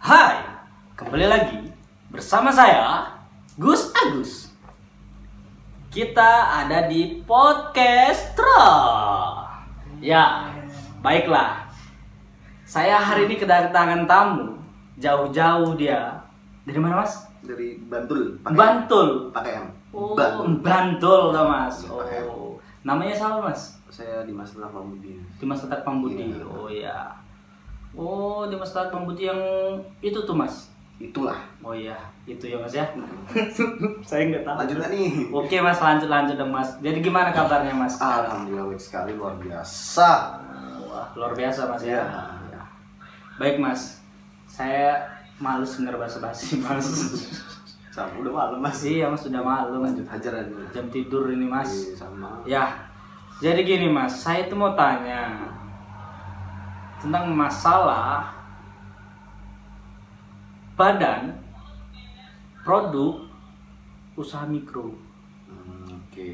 [0.00, 0.40] Hai,
[0.96, 1.60] kembali lagi
[2.08, 3.04] bersama saya
[3.60, 4.48] Gus Agus.
[5.92, 8.64] Kita ada di podcast Tro.
[10.00, 10.48] Ya,
[11.04, 11.68] baiklah.
[12.64, 14.56] Saya hari ini kedatangan tamu
[14.96, 16.24] jauh-jauh dia.
[16.64, 17.28] Dari mana mas?
[17.40, 19.08] dari Bantul pakai Bantul.
[19.32, 21.84] pakai M Oh, Bantul Bantul lah mas.
[21.84, 22.24] Iya.
[22.24, 23.76] Oh, namanya siapa mas?
[23.90, 26.30] saya di Mas Telah Pambudi Dimas Tetak Pambudi.
[26.30, 26.46] Iya.
[26.46, 27.10] Oh ya.
[27.90, 29.40] Oh, Dimas Tetak Pambudi yang
[30.00, 30.70] itu tuh mas.
[31.00, 31.96] itulah Oh iya,
[32.28, 32.84] itu ya mas ya.
[34.08, 34.56] Saya nggak tahu.
[34.60, 36.76] lanjut nih Oke mas, lanjut lanjut dong mas.
[36.78, 37.96] Jadi gimana kabarnya mas?
[37.96, 40.10] Alhamdulillah baik sekali luar biasa
[40.84, 42.04] Wah luar biasa mas ya.
[42.52, 42.60] Iya.
[43.40, 44.04] Baik mas,
[44.44, 45.00] saya
[45.40, 46.84] males denger bahasa basi mas.
[47.90, 51.90] sama udah malam mas iya mas sudah malu lanjut hajar aja jam tidur ini mas.
[51.90, 52.64] Iya, sama Ya,
[53.40, 55.48] jadi gini mas, saya itu mau tanya
[57.00, 58.32] tentang masalah
[60.76, 61.36] badan
[62.60, 63.24] produk
[64.14, 64.96] usaha mikro.
[65.48, 66.28] Hmm, oke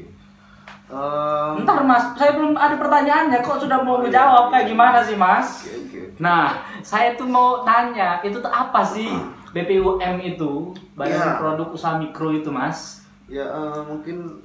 [0.87, 5.67] Em, Ntar mas, saya belum ada pertanyaannya kok sudah mau menjawab kayak gimana sih mas?
[5.67, 9.11] oke oke Nah, saya tuh mau tanya, itu tuh apa sih
[9.51, 11.35] BPUM itu, Badan Ya.
[11.35, 13.03] Produk Usaha Mikro itu mas?
[13.27, 14.39] ya eh, mungkin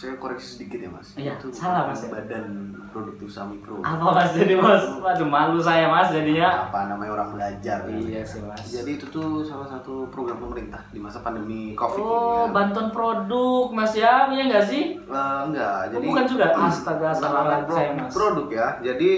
[0.00, 2.08] saya koreksi sedikit ya mas Iya, Itu salah, Mas, ya.
[2.08, 4.80] badan produk usaha mikro Apa mas jadi mas?
[4.96, 6.48] Waduh malu saya mas jadinya.
[6.64, 7.84] apa namanya orang belajar?
[7.84, 8.64] Iya sih mas.
[8.64, 12.44] Jadi itu tuh salah satu program pemerintah di masa pandemi COVID Oh, ini ya.
[12.48, 14.84] bantuan produk mas ya, iya nggak sih?
[14.96, 16.46] Eh, enggak, Oh, jadi bukan juga?
[16.64, 18.10] Astaga, salah pro- saya mas.
[18.10, 18.68] Produk ya.
[18.80, 19.10] Jadi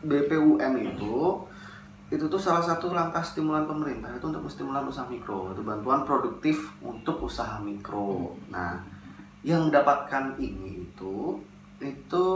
[0.00, 1.14] BPUM itu
[2.10, 6.56] itu tuh salah satu langkah stimulan pemerintah itu untuk stimulan usaha mikro, itu bantuan produktif
[6.80, 8.34] untuk usaha mikro.
[8.48, 8.80] Nah,
[9.42, 11.40] yang mendapatkan ini itu
[11.78, 12.26] itu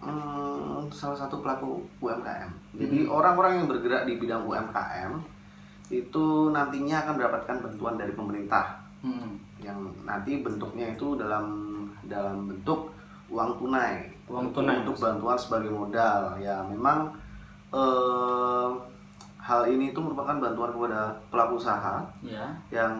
[0.00, 2.48] hmm, salah satu pelaku UMKM.
[2.74, 5.12] Jadi orang-orang yang bergerak di bidang UMKM
[5.88, 9.38] itu nantinya akan mendapatkan bantuan dari pemerintah Hmm.
[9.62, 11.46] yang nanti bentuknya itu dalam
[12.02, 12.90] dalam bentuk
[13.28, 17.06] uang tunai Uang Untuk- tunai, untuk bantuan sebagai modal ya memang
[17.70, 18.68] eh,
[19.38, 21.00] hal ini itu merupakan bantuan kepada
[21.30, 22.50] pelaku usaha Ya.
[22.74, 22.92] yang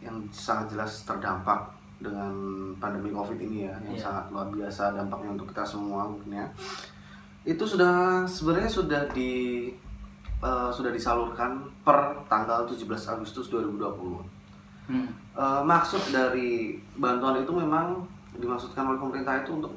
[0.00, 1.70] yang sangat jelas terdampak
[2.00, 2.32] dengan
[2.76, 4.02] pandemi covid ini ya yang Iya.
[4.02, 6.46] sangat luar biasa dampaknya untuk kita semua mungkin ya
[7.42, 9.32] itu sudah sebenarnya sudah di
[10.40, 11.52] eh, sudah disalurkan
[11.82, 11.96] per
[12.26, 14.24] tanggal 17 Agustus 2020
[14.86, 15.06] Hmm.
[15.32, 18.02] Eh, maksud dari bantuan itu memang
[18.34, 19.70] dimaksudkan oleh pemerintah itu untuk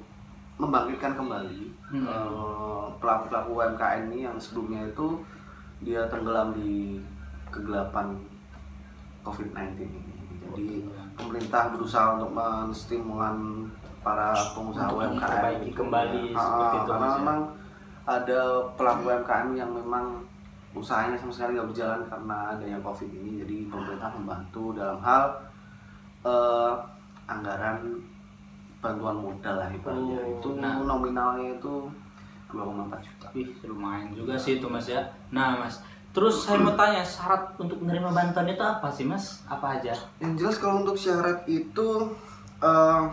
[0.56, 2.01] membangkitkan kembali Hmm.
[2.03, 5.19] eh, pelaku-pelaku UMKM ini yang sebelumnya itu
[5.79, 6.97] dia tenggelam di
[7.47, 8.16] kegelapan
[9.23, 10.01] COVID-19 ini.
[10.53, 10.69] Jadi
[11.17, 13.66] pemerintah berusaha untuk menstimulan
[14.03, 16.38] para pengusaha Untuk UMKM kembali ya.
[16.38, 17.16] seperti Ah, itu, karena ya.
[17.17, 17.39] memang
[18.03, 18.41] ada
[18.75, 20.06] pelaku UMKM yang memang
[20.73, 23.31] usahanya sama sekali nggak berjalan karena adanya COVID ini.
[23.41, 25.23] Jadi pemerintah membantu dalam hal
[26.28, 26.73] eh,
[27.25, 27.79] anggaran
[28.83, 30.19] bantuan modal lah ibaratnya.
[30.19, 30.83] Oh, itu nah.
[30.83, 31.88] nominalnya itu
[32.51, 33.28] 2,4 juta.
[33.31, 35.01] Wih, lumayan juga sih itu mas ya.
[35.31, 35.79] Nah mas,
[36.13, 39.41] terus saya mau tanya syarat untuk menerima bantuan itu apa sih mas?
[39.44, 39.97] Apa aja?
[40.18, 41.88] Yang jelas kalau untuk syarat itu
[42.59, 43.03] eh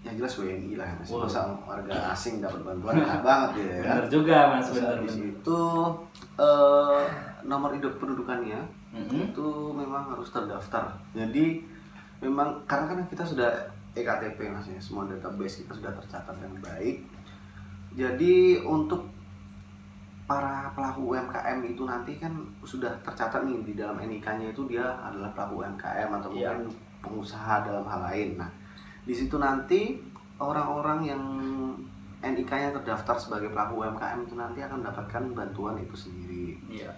[0.00, 1.08] yang jelas WNI lah mas.
[1.08, 1.24] Wow.
[1.24, 3.80] Masa warga asing dapat bantuan enak banget ya kan.
[3.98, 4.92] Bener juga mas, Terus bener.
[4.94, 5.28] habis bener.
[5.30, 5.60] itu
[6.36, 7.02] eh
[7.42, 9.30] nomor hidup pendudukannya Mhm.
[9.30, 10.88] itu memang harus terdaftar.
[11.12, 11.60] Jadi
[12.18, 13.52] memang karena kan kita sudah
[13.92, 17.04] EKTP mas ya, semua database kita sudah tercatat dengan baik.
[17.92, 19.04] Jadi untuk
[20.28, 22.30] para pelaku UMKM itu nanti kan
[22.60, 26.52] sudah tercatat nih di dalam NIK-nya itu dia adalah pelaku UMKM atau Iya.
[26.52, 26.68] mungkin
[27.00, 28.36] pengusaha dalam hal lain.
[28.36, 28.50] Nah,
[29.02, 29.96] di situ nanti
[30.36, 31.22] orang-orang yang
[32.20, 36.60] NIK-nya terdaftar sebagai pelaku UMKM itu nanti akan mendapatkan bantuan itu sendiri.
[36.68, 36.92] Iya.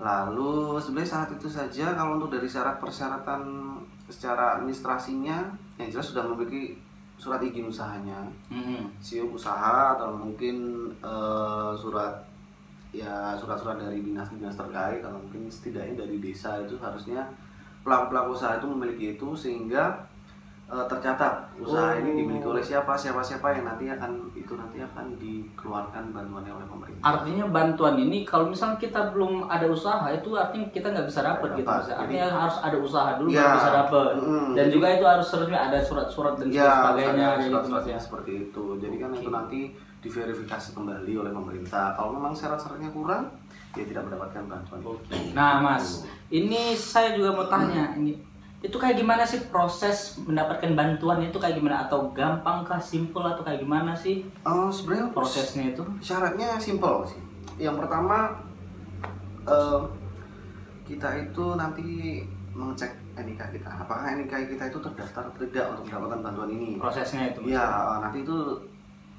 [0.00, 3.42] Lalu sebenarnya syarat itu saja kalau untuk dari syarat persyaratan
[4.08, 5.44] secara administrasinya
[5.76, 6.80] yang jelas sudah memiliki
[7.20, 8.96] surat izin usahanya, Mhm.
[8.96, 10.56] siup usaha atau mungkin
[11.04, 12.16] eh, surat
[12.90, 17.22] ya surat-surat dari dinas-dinas terkait atau mungkin setidaknya dari desa itu harusnya
[17.86, 20.09] pelaku-pelaku usaha itu memiliki itu sehingga
[20.70, 22.16] eh, tercatat usaha ini Oh.
[22.16, 27.02] dimiliki oleh siapa siapa siapa yang nanti akan itu nanti akan dikeluarkan bantuannya oleh pemerintah.
[27.02, 31.48] Artinya bantuan ini kalau misalnya kita belum ada usaha itu artinya kita nggak bisa dapat
[31.52, 31.82] gitu Dapat.
[31.82, 31.90] mas.
[31.92, 33.42] Artinya harus ada usaha dulu Ya.
[33.42, 34.10] baru bisa dapat.
[34.16, 34.48] Mm.
[34.54, 38.00] Dan juga itu harus resmi ada surat-surat dan Ya, sebagainya ada gitu, Mas, surat-suratnya ya.
[38.00, 38.64] seperti itu.
[38.78, 39.18] Jadi kan Oke.
[39.18, 39.60] itu nanti
[40.00, 41.92] diverifikasi kembali oleh pemerintah.
[41.92, 43.28] Kalau memang syarat-syaratnya kurang,
[43.70, 44.80] ya tidak mendapatkan bantuan.
[45.32, 48.16] Nah, Mas, ini saya juga mau tanya ini
[48.60, 53.40] itu kayak gimana sih proses mendapatkan bantuan itu kayak gimana atau gampang kah, simple atau
[53.40, 55.82] kayak gimana sih Oh, sebenarnya prosesnya itu?
[55.98, 57.18] syaratnya simpel sih.
[57.56, 58.36] Yang pertama
[59.42, 59.80] eh,
[60.84, 61.84] kita itu nanti
[62.50, 67.32] mengecek NIK kita apakah NIK kita itu terdaftar atau tidak untuk mendapatkan bantuan ini prosesnya
[67.32, 67.40] itu?
[67.48, 68.36] Iya, eh, nanti itu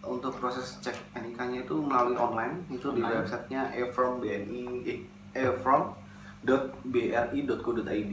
[0.02, 3.22] untuk proses cek NIK-nya itu melalui online itu di Online.
[3.22, 8.12] websitenya efrom bni efrom.bri.co.id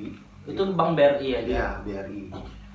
[0.49, 2.23] itu bank BRI ya dia Iya, BRI.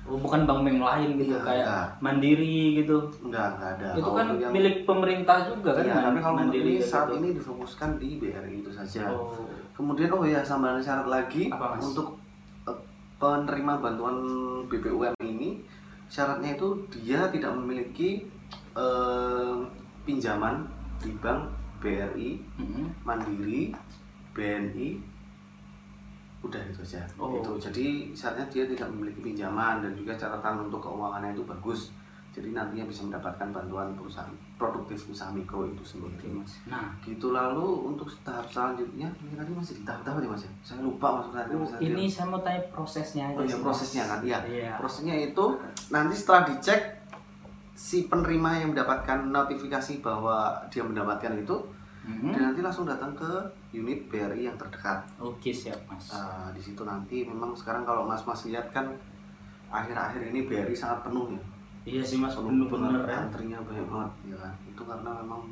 [0.04, 1.86] Oh, bukan bank bank lain gitu Iya, kayak enggak.
[1.98, 3.88] mandiri gitu Enggak, enggak ada.
[3.90, 7.16] itu Kalau kan yang- milik pemerintah juga kan Iya, tapi kalau mandiri ini saat gitu.
[7.16, 9.08] ini difokuskan di BRI itu saja.
[9.08, 9.32] oh
[9.72, 11.82] Kemudian oh ya tambahan syarat lagi Apa, Mas?
[11.84, 12.14] untuk
[12.62, 12.78] eh,
[13.16, 14.16] penerima bantuan
[14.66, 15.64] BPUM ini
[16.06, 18.28] syaratnya itu dia tidak memiliki
[18.74, 19.54] eh,
[20.02, 20.68] pinjaman
[20.98, 21.48] di bank
[21.78, 22.86] BRI, mm-mm.
[23.02, 23.72] Mandiri,
[24.32, 25.00] BNI,
[26.44, 27.08] udah itu saja.
[27.16, 27.40] Oh.
[27.40, 31.90] Itu jadi syaratnya dia tidak memiliki pinjaman dan juga catatan untuk keuangannya itu bagus.
[32.34, 34.26] Jadi nantinya bisa mendapatkan bantuan perusahaan
[34.58, 36.34] produktif usaha mikro itu sendiri.
[36.34, 36.58] Mas.
[36.66, 40.50] nah Gitu lalu untuk tahap selanjutnya ini tadi masih di tahap apa ya mas ya?
[40.66, 41.70] Saya lupa masuk tadi mas.
[41.78, 43.62] ini saya mau tanya prosesnya aja Oh iya Mas.
[43.62, 44.38] prosesnya kan, iya.
[44.50, 44.72] Iya.
[44.82, 45.44] Prosesnya itu
[45.94, 46.80] nanti setelah dicek
[47.74, 51.54] si penerima yang mendapatkan notifikasi bahwa dia mendapatkan itu,
[52.04, 52.30] Mhm.
[52.30, 53.30] dia nanti langsung datang ke
[53.72, 55.00] unit BRI yang terdekat.
[55.16, 58.92] oke siap mas Nah, di situ nanti memang sekarang kalau mas-mas lihat kan
[59.68, 61.42] akhir-akhir ini BRI sangat penuh ya.
[61.86, 64.54] iya sih mas Penuh banget, ya antrinya banyak banget ya kan.
[64.66, 65.42] Itu karena memang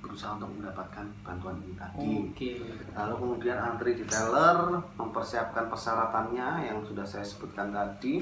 [0.00, 2.08] berusaha untuk mendapatkan bantuan ini tadi.
[2.22, 2.50] oke
[2.92, 4.56] Lalu kemudian antri di teller,
[4.94, 8.20] mempersiapkan persyaratannya yang sudah saya sebutkan tadi.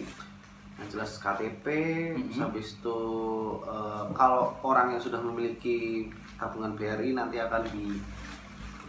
[0.82, 1.66] Yang jelas KTP,
[2.10, 2.42] Mhm.
[2.42, 2.98] habis itu
[3.62, 8.02] eh, kalau orang yang sudah memiliki tabungan BRI nanti akan di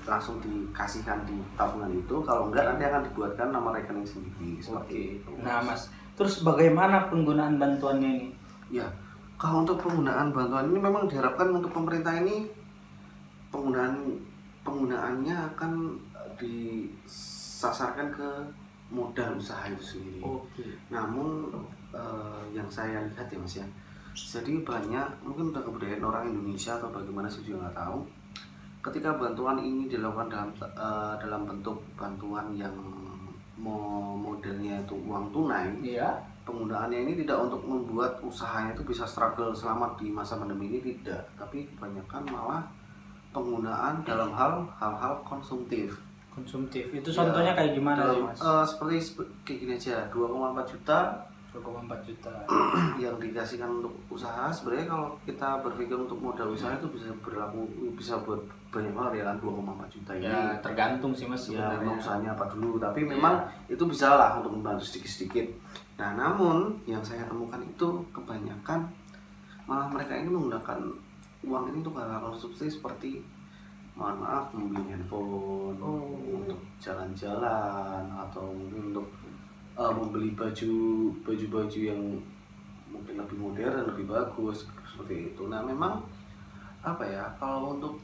[0.03, 2.17] langsung dikasihkan di tabungan itu.
[2.19, 5.31] Kalau enggak nanti akan dibuatkan nama rekening sendiri seperti itu.
[5.39, 8.29] nah mas terus bagaimana penggunaan bantuannya ini
[8.69, 8.89] Ya,
[9.35, 12.49] kalau untuk penggunaan bantuan ini memang diharapkan untuk pemerintah ini
[13.47, 14.17] penggunaan
[14.61, 15.71] penggunaannya akan
[16.37, 18.29] disasarkan ke
[18.89, 20.21] modal usaha itu sendiri.
[20.21, 21.53] oke Namun
[21.93, 23.65] eh, yang saya lihat ya mas ya,
[24.13, 27.99] jadi banyak mungkin udah kebudayaan orang Indonesia atau bagaimana saya juga nggak tahu.
[28.83, 32.75] Ketika bantuan ini dilakukan dalam eh, dalam bentuk bantuan yang
[33.55, 36.11] mo- modelnya itu uang tunai, iya.
[36.43, 41.23] penggunaannya ini tidak untuk membuat usahanya itu bisa struggle selamat di masa pandemi ini tidak.
[41.33, 42.63] Tapi kebanyakan malah
[43.31, 45.95] penggunaan dalam hal hal-hal konsumtif.
[46.29, 46.89] Konsumtif.
[46.91, 48.37] Itu Ya, contohnya kayak gimana sih dalam, mas?
[48.37, 50.27] eh, seperti sep- kayak gini aja 2,4
[50.67, 50.99] juta
[51.53, 52.33] 2,4 juta.
[53.03, 58.17] Yang dikasihkan untuk usaha sebenarnya kalau kita berpikir untuk modal usaha itu bisa berlaku bisa
[58.25, 58.41] buat
[58.73, 60.25] banyak banget ya kan 2,4 juta ini.
[60.25, 61.45] Ya tergantung sih mas.
[61.47, 65.45] Ya memang sebenarnya usahanya apa dulu tapi memang itu bisa lah untuk membantu sedikit-sedikit.
[66.01, 68.89] Nah namun yang saya temukan itu kebanyakan
[69.69, 70.79] malah mereka ini menggunakan
[71.45, 73.21] uang ini untuk hal-hal konsumsi seperti
[73.93, 76.17] mohon maaf membeli handphone Oh.
[76.33, 79.05] untuk jalan-jalan atau mungkin untuk
[79.77, 80.73] eh, membeli baju
[81.25, 82.01] baju-baju yang
[82.93, 85.49] mungkin lebih modern lebih bagus seperti itu.
[85.49, 86.05] Nah memang
[86.83, 87.97] apa ya kalau untuk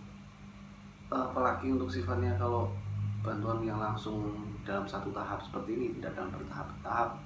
[1.10, 2.70] apalagi untuk sifatnya kalau
[3.20, 4.32] bantuan yang langsung
[4.64, 7.20] dalam satu tahap seperti ini tidak dalam bertahap-tahap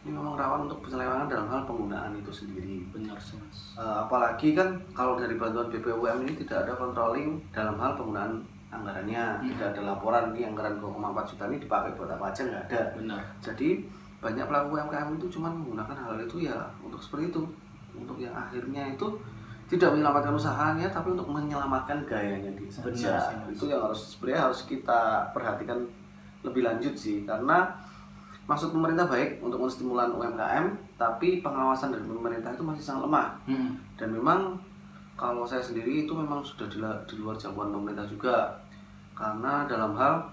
[0.00, 2.88] ini memang rawan untuk penyelewengan dalam hal penggunaan itu sendiri.
[2.88, 3.76] Benar sih mas.
[3.76, 8.40] Eh, apalagi kan kalau dari bantuan BPUM ini tidak ada controlling dalam hal penggunaan
[8.70, 9.46] anggarannya Hmm.
[9.50, 12.80] tidak ada laporan ini anggaran 2,4 juta ini dipakai buat apa aja nggak ada.
[12.94, 13.22] Benar.
[13.42, 13.68] Jadi
[14.20, 17.42] banyak pelaku UMKM itu cuma menggunakan hal itu ya untuk seperti itu.
[17.90, 19.06] Untuk yang akhirnya itu
[19.66, 24.60] tidak menyelamatkan usahanya tapi untuk menyelamatkan gayanya dia Benar saja itu yang harus sebenarnya harus
[24.66, 25.78] kita perhatikan
[26.46, 27.26] lebih lanjut sih.
[27.26, 27.70] Karena
[28.46, 33.28] maksud pemerintah baik untuk menstimulan UMKM tapi pengawasan dari pemerintah itu masih sangat lemah.
[33.46, 33.78] Hmm.
[33.94, 34.58] dan memang
[35.20, 36.80] kalau saya sendiri itu memang sudah di,
[37.20, 38.56] luar jangkauan pemerintah juga.
[39.12, 40.24] Karena dalam hal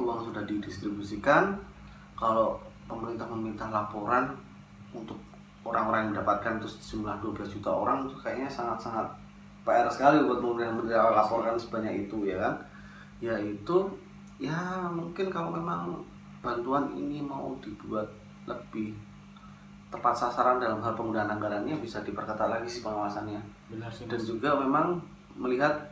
[0.00, 1.52] uang sudah didistribusikan
[2.16, 2.56] kalau
[2.88, 4.32] pemerintah meminta laporan
[4.96, 5.20] untuk
[5.68, 9.04] orang-orang yang mendapatkan itu jumlah 12 juta orang itu kayaknya sangat-sangat
[9.68, 12.54] PR sekali buat pemerintah laporkan sebanyak itu ya kan?
[13.20, 13.92] Ya itu
[14.40, 16.00] ya mungkin kalau memang
[16.40, 18.08] bantuan ini mau dibuat
[18.48, 18.96] lebih
[19.94, 23.38] tepat sasaran dalam hal penggunaan anggarannya bisa diperketat lagi sih pengawasannya.
[23.70, 24.98] Benar sih dan juga memang
[25.38, 25.86] melihat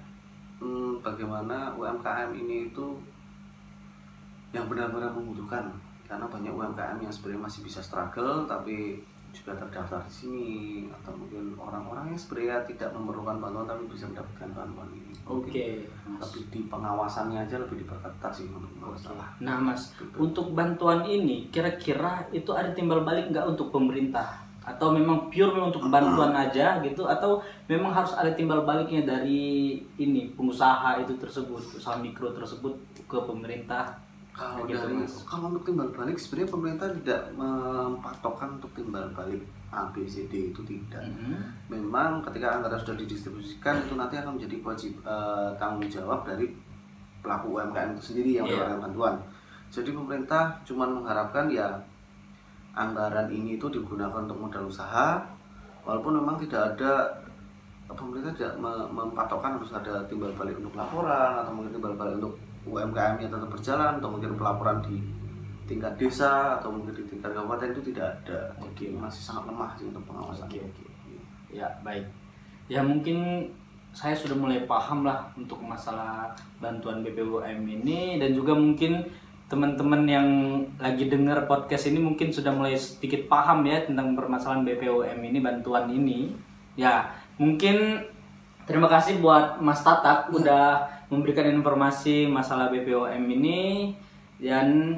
[0.58, 2.98] hmm, bagaimana UMKM ini itu
[4.50, 5.70] yang benar-benar membutuhkan.
[6.10, 8.98] Karena banyak UMKM yang sebenarnya masih bisa struggle tapi
[9.32, 10.48] juga terdaftar di sini
[10.92, 15.66] atau mungkin orang-orang yang sebenarnya tidak memerlukan bantuan tapi bisa mendapatkan bantuan ini oke
[16.04, 16.20] Mas.
[16.20, 20.16] tapi di pengawasannya aja lebih diperketat sih untuk masalah Nah mas, Gitu.
[20.20, 24.44] untuk bantuan ini kira-kira itu ada timbal balik nggak untuk pemerintah?
[24.62, 29.74] atau memang pure memang untuk bantuan aja gitu atau memang harus ada timbal baliknya dari
[29.98, 32.70] ini pengusaha itu tersebut usaha mikro tersebut
[33.10, 33.98] ke pemerintah
[34.32, 35.12] Kalau gitu, dari Mas.
[35.22, 40.50] kalau untuk timbal balik sebenarnya pemerintah tidak mempatokkan untuk timbal balik A B C D
[40.50, 41.04] itu tidak.
[41.04, 41.68] Mhm.
[41.68, 46.48] Memang ketika anggaran sudah didistribusikan itu nanti akan menjadi wajib eh, tanggung jawab dari
[47.20, 48.56] pelaku UMKM itu sendiri yang Iya.
[48.56, 49.14] mendapatkan bantuan.
[49.68, 51.68] Jadi pemerintah cuma mengharapkan ya
[52.72, 55.20] anggaran ini itu digunakan untuk modal usaha
[55.82, 57.04] walaupun memang tidak ada
[57.86, 62.32] pemerintah tidak me- mempatokkan harus ada timbal balik untuk laporan atau mungkin timbal balik untuk
[62.66, 65.02] UMKM yang tetap berjalan atau mungkin pelaporan di
[65.66, 68.90] tingkat desa atau mungkin di tingkat kabupaten itu tidak ada Oke.
[68.92, 70.84] masih sangat lemah sih untuk pengawasan Oke, oke.
[71.52, 72.06] Ya, baik.
[72.66, 73.48] Ya mungkin
[73.92, 79.04] saya sudah mulai paham lah untuk masalah bantuan BPUM ini dan juga mungkin
[79.52, 80.28] teman-teman yang
[80.80, 85.92] lagi dengar podcast ini mungkin sudah mulai sedikit paham ya tentang permasalahan BPUM ini, bantuan
[85.92, 86.32] ini.
[86.72, 88.00] Ya, mungkin
[88.64, 93.92] terima kasih buat Mas Tatak udah memberikan informasi masalah BPUM ini
[94.40, 94.96] dan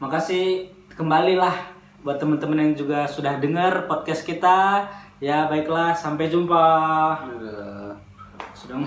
[0.00, 4.88] makasih kembali lah buat teman-teman yang juga sudah dengar podcast kita.
[5.20, 6.64] Ya, baiklah, sampai jumpa.
[7.28, 7.92] Udah.
[8.56, 8.80] Sudah